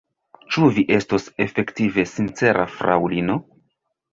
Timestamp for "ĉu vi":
0.53-0.83